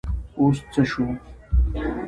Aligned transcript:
اوس 0.39 0.57
څه 0.71 0.81
شو؟ 0.91 1.05